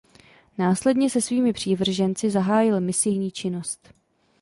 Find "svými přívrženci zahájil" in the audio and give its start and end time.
1.21-2.81